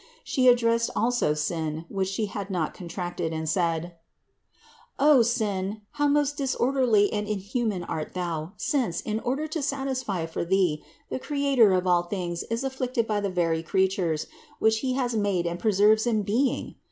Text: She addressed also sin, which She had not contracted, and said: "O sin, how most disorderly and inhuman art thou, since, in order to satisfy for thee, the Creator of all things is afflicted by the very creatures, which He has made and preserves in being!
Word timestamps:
She 0.23 0.47
addressed 0.47 0.89
also 0.95 1.35
sin, 1.35 1.85
which 1.87 2.07
She 2.07 2.25
had 2.25 2.49
not 2.49 2.73
contracted, 2.73 3.31
and 3.33 3.47
said: 3.47 3.93
"O 4.97 5.21
sin, 5.21 5.81
how 5.91 6.07
most 6.07 6.37
disorderly 6.37 7.13
and 7.13 7.27
inhuman 7.27 7.83
art 7.83 8.15
thou, 8.15 8.53
since, 8.57 9.01
in 9.01 9.19
order 9.19 9.45
to 9.49 9.61
satisfy 9.61 10.25
for 10.25 10.43
thee, 10.43 10.83
the 11.11 11.19
Creator 11.19 11.71
of 11.73 11.85
all 11.85 12.01
things 12.01 12.41
is 12.49 12.63
afflicted 12.63 13.05
by 13.05 13.19
the 13.19 13.29
very 13.29 13.61
creatures, 13.61 14.25
which 14.57 14.79
He 14.79 14.93
has 14.93 15.15
made 15.15 15.45
and 15.45 15.59
preserves 15.59 16.07
in 16.07 16.23
being! 16.23 16.77